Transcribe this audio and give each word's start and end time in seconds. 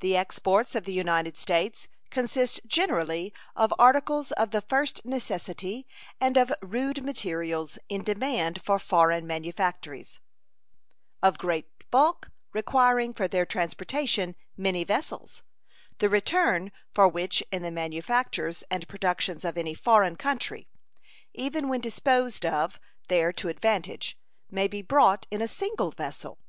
The 0.00 0.16
exports 0.16 0.74
of 0.74 0.82
the 0.84 0.92
United 0.92 1.36
States 1.36 1.86
consist 2.10 2.58
generally 2.66 3.32
of 3.54 3.72
articles 3.78 4.32
of 4.32 4.50
the 4.50 4.60
first 4.60 5.04
necessity 5.04 5.86
and 6.20 6.36
of 6.36 6.52
rude 6.60 7.04
materials 7.04 7.78
in 7.88 8.02
demand 8.02 8.60
for 8.62 8.80
foreign 8.80 9.28
manufactories, 9.28 10.18
of 11.22 11.38
great 11.38 11.88
bulk, 11.92 12.32
requiring 12.52 13.14
for 13.14 13.28
their 13.28 13.46
transportation 13.46 14.34
many 14.56 14.82
vessels, 14.82 15.44
the 15.98 16.08
return 16.08 16.72
for 16.92 17.06
which 17.06 17.40
in 17.52 17.62
the 17.62 17.70
manufactures 17.70 18.64
and 18.72 18.88
productions 18.88 19.44
of 19.44 19.56
any 19.56 19.74
foreign 19.74 20.16
country, 20.16 20.66
even 21.32 21.68
when 21.68 21.80
disposed 21.80 22.44
of 22.44 22.80
there 23.06 23.32
to 23.34 23.46
advantage, 23.48 24.18
may 24.50 24.66
be 24.66 24.82
brought 24.82 25.28
in 25.30 25.40
a 25.40 25.46
single 25.46 25.92
vessel. 25.92 26.40